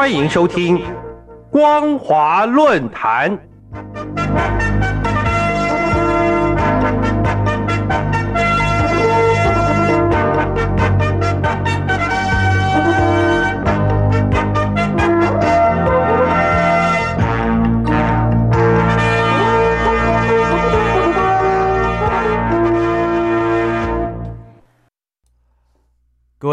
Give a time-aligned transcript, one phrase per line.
[0.00, 0.82] 欢迎收听
[1.50, 3.49] 光华论坛。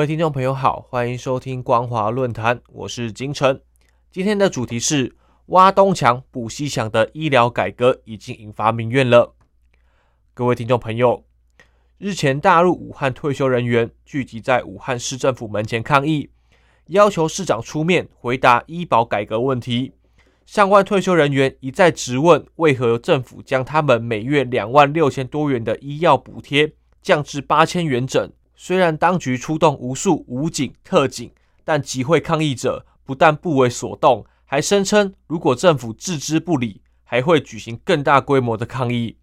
[0.07, 3.59] 听众朋友好，欢迎收听光华论坛，我是金城。
[4.09, 5.13] 今天的主题是
[5.47, 9.35] 挖东墙补西墙的医疗改革已经引发民怨了。
[10.33, 11.25] 各位听众朋友，
[11.97, 16.29] 日前大陆武汉退休人员聚集在武汉市政府门前抗议，
[16.85, 19.91] 要求市长出面回答医保改革问题。
[20.45, 26.71] 上万退休人员一再质问，为何政府将他们每月两万六千多元的医药补贴
[27.01, 28.31] 降至八千元整？
[28.59, 31.31] 虽然当局出动无数武警、特警，
[31.63, 39.17] 但集会抗议者不但不为所动，还声称如果政府置之不理，还会举行更大规模的抗议。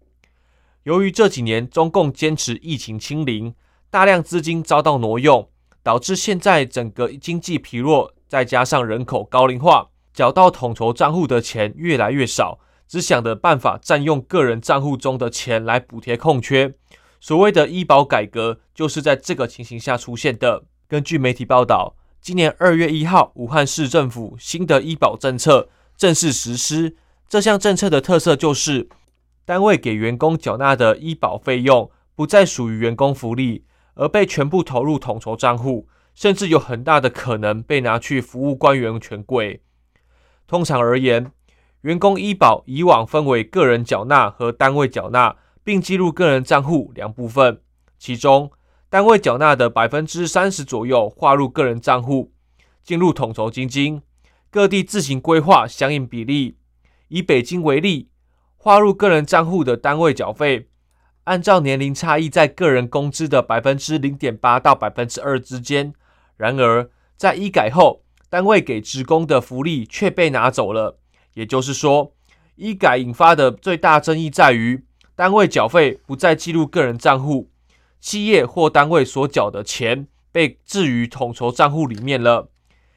[0.83, 3.53] 由于这几年中共坚持疫情清零，
[3.89, 5.49] 大量资金遭到挪用，
[5.83, 16.73] 导致现在整个经济疲弱，再加上人口高龄化，缴到统筹账户的钱越来越少，只想着办法占用个人账户中的钱来补贴空缺。
[17.19, 20.63] 所谓的医保改革，就是在这个情形下出现的。
[20.87, 26.95] 根据媒体报道，今年二月一号，武汉市政府新的医保政策正式实施。
[27.27, 28.87] 这项政策的特色就是，
[29.45, 39.63] 单位给员工缴纳的医保费用不再属于员工福利，而被全部投入统筹账户，甚至有很大的可能被拿去服务官员权贵。
[40.47, 41.31] 通常而言，
[41.81, 45.35] 员工医保以往分为个人缴纳和单位缴纳。
[45.65, 47.59] 并记录个人账户两部分，
[47.97, 48.51] 其中
[48.87, 52.31] 单位缴纳的百分之三十左右划入个人账户，
[52.83, 54.03] 进入统筹基金，
[54.51, 56.59] 各地自行规划相应比例。
[57.07, 58.11] 以北京为例，
[58.55, 60.69] 划入个人账户的单位缴费，
[61.23, 65.91] 按照年龄差异在个人工资的百分之零点八到百分之二之间。
[66.37, 70.99] 然而，在医改后，单位给职工的福利却被拿走了。
[71.33, 72.13] 也就是说，
[72.55, 74.85] 医改引发的最大争议在于。
[75.15, 77.49] 单位缴费不再记录个人账户，
[78.01, 82.49] 企业或单位所缴的钱被置于统筹账户里面了，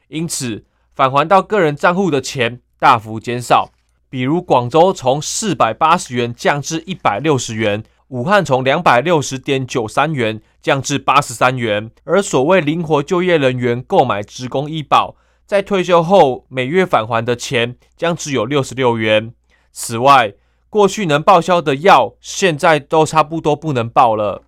[0.09, 3.71] 因此返还到个人账户的钱大幅减少。
[4.09, 11.91] 比如广州从四百八十元降至一百六十元，武汉从两百六十点九三元降至八十三元。
[12.03, 15.15] 而所谓灵活就业人员购买职工医保，
[15.45, 19.31] 在退休后每月返还的钱将只有六十六元。
[19.71, 20.33] 此外，
[20.69, 24.43] 过去能报销的药，现在都差不多不能报了。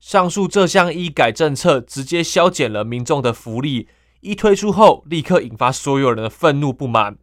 [0.00, 3.86] 上述这项医改政策直接削减了民众的福利，
[4.20, 7.18] 一推出后立刻引发所有人的愤怒不满。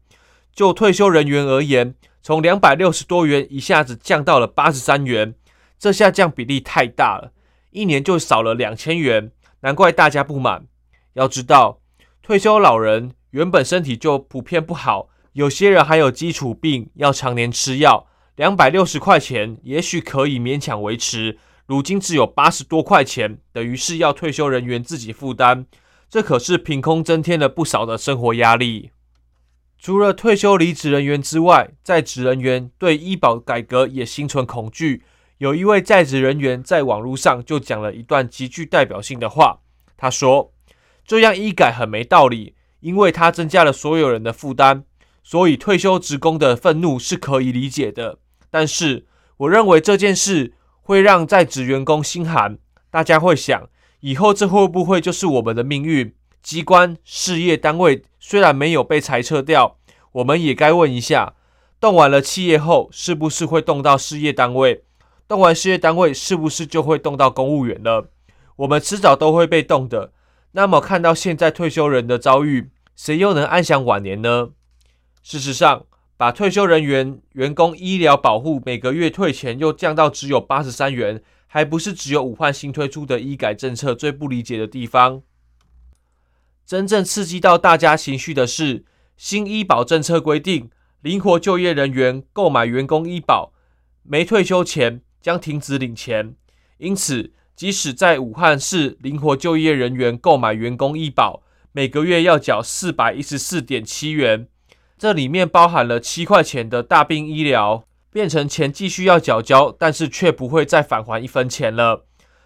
[0.53, 5.33] 就退休人员而言，从两百六十多元一下子降到了八十三元，
[5.79, 7.31] 这下降比例太大了，
[7.71, 9.31] 一年就少了两千元，
[9.61, 10.67] 难怪大家不满。
[11.13, 11.79] 要知道，
[12.21, 18.05] 退休老人原本身体就普遍不好，有些人还有基础病，要常年吃药。
[18.37, 25.65] 两百六十块钱也许可以勉强维持，如今只有八十多块钱，等于是要退休人员自己负担，
[26.07, 28.91] 这可是凭空增添了不少的生活压力。
[29.79, 35.03] 除了退休离职人员之外，在职人员对医保改革也心存恐惧。
[35.39, 39.61] 有一位在职人员在网络上就讲了一段极具代表性的话，
[39.97, 40.53] 他说
[41.07, 44.83] ：“这样医改很没道理，因为它增加了所有人的负担，
[45.23, 48.19] 所以退休职工的愤怒是可以理解的。”
[48.49, 49.05] 但是，
[49.37, 52.57] 我认为这件事会让在职员工心寒。
[52.89, 53.69] 大家会想，
[53.99, 56.13] 以后这会不会就是我们的命运？
[56.41, 59.77] 机关、事业单位虽然没有被裁撤掉，
[60.13, 61.33] 我们也该问一下：
[61.79, 64.83] 动完了企业后，是不是会动到事业单位？
[65.27, 68.09] 动完事业单位，是不是就会动到公务员了？
[68.55, 70.13] 我们迟早都会被动的。
[70.53, 74.51] 那么，看到现在退休人的遭遇，谁又能安享晚年呢？
[75.21, 75.85] 事实上，
[76.17, 85.21] 把退休人员员工医疗保护每个月退钱又降到只有八十三元，还不是只有武汉新推出的医改政策最不理解的地方。
[86.65, 88.83] 真正刺激到大家情绪的是，
[89.15, 90.71] 新医保政策规定，
[91.01, 93.53] 灵活就业人员购买员工医保，
[94.01, 96.35] 没退休前将停止领钱。
[96.79, 104.47] 因此，即使在武汉市灵活就业人员购买员工医保，每个月要缴四百一十四点七元。
[104.97, 112.05] 这里面包含了七块钱的大病医疗，变成钱继续要缴交，但是却不会再返还一分钱了。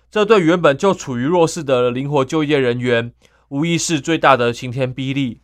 [0.10, 3.14] 这对原本就处于弱势的灵活就业人员，
[3.48, 5.42] 无疑是最大的晴天霹雳。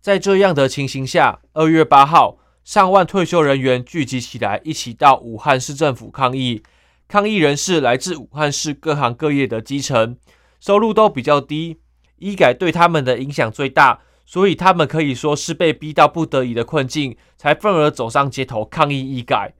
[0.00, 6.62] 在这样的情形下，二月八号，上万退休人员聚集起来，一起到武汉市政府抗议。
[7.08, 10.16] 抗议人士来自武汉市各行各业的基层，
[10.60, 11.78] 收入都比较低，
[12.18, 19.54] 医改对他们的影响最大，所以他们可以说是被逼到不得已的困境，才愤而走上街头抗议医改。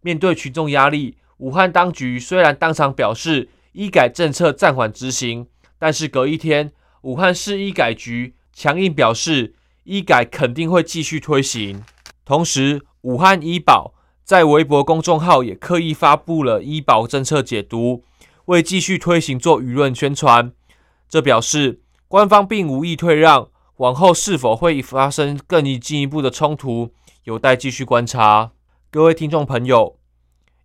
[0.00, 5.46] 面对群众压力，武汉当局虽然当场表示医改政策暂缓执行，
[5.78, 6.72] 但是隔一天，
[7.02, 9.54] 武汉市医改局强硬表示。
[9.84, 11.82] 医改肯定会继续推行，
[12.24, 13.92] 同时，武汉医保
[14.22, 18.04] 在微博公众号也刻意发布了医保政策解读，
[18.44, 20.52] 为继续推行做舆论宣传。
[21.08, 26.92] 这表示官方并无意退让，往后是否会发生更进一步的冲突，
[27.24, 28.52] 有待继续观察。
[28.90, 29.98] 各位听众朋友，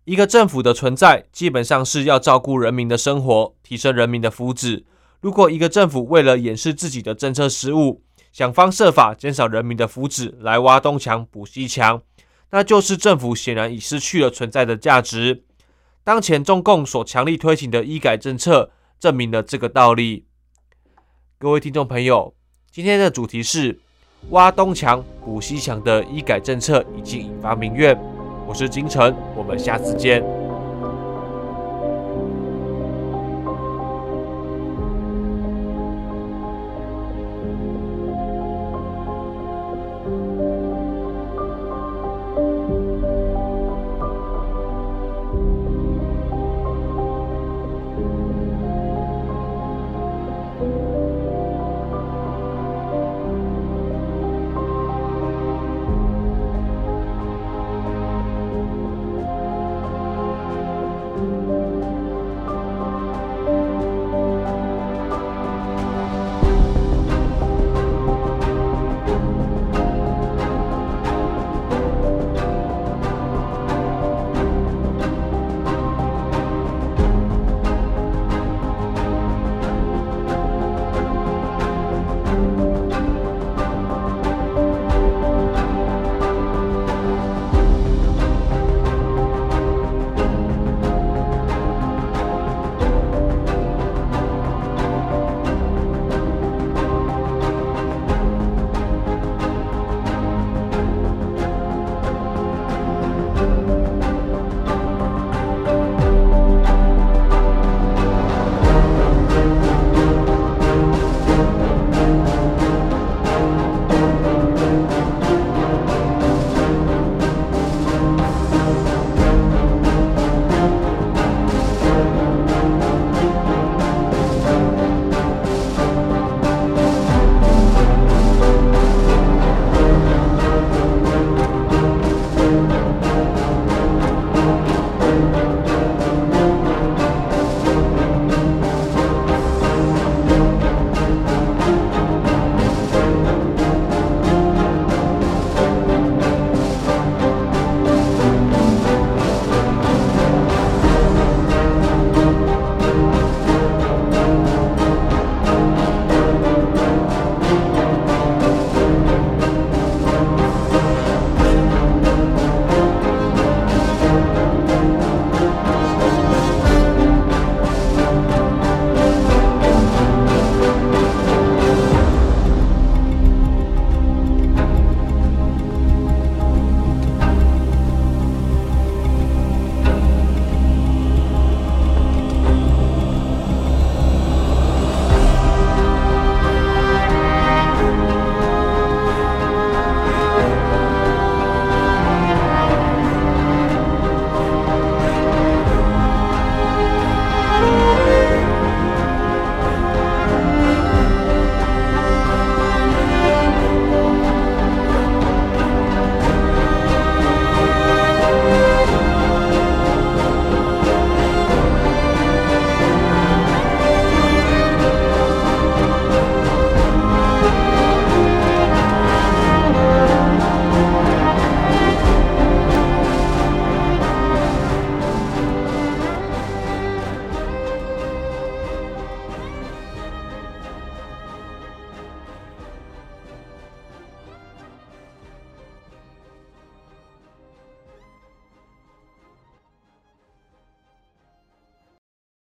[0.04, 4.84] 一个政府的存在，基本上是要照顾人民的生活，提升人民的福祉。
[5.20, 12.02] 如果一个政府为了掩饰自己的政策失误，想方设法减少人民的福祉，来挖东墙补西墙，
[12.50, 15.44] 那就是政府显然已失去了存在的价值。
[16.04, 18.70] 当前中共所强力推行的医改政策，
[19.00, 20.26] 证明了这个道理。
[21.38, 22.34] 各位听众朋友，
[22.70, 23.76] 今天的主题是
[24.30, 27.98] 挖东墙补西墙的医改政策已经引发民怨。
[28.46, 30.22] 我是金晨，我们下次见。